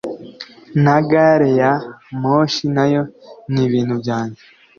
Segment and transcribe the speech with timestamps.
[0.83, 3.01] Na gare-ya-moshi nayo
[3.53, 4.41] nibintu byanjye